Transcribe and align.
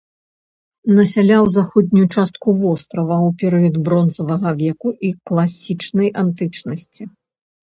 Насяляў 0.99 1.43
заходнюю 1.57 2.05
частку 2.21 2.55
вострава 2.61 3.17
ў 3.17 3.29
перыяд 3.43 3.75
бронзавага 3.91 4.49
веку 4.65 4.89
і 5.11 5.13
класічнай 5.31 6.09
антычнасці. 6.25 7.03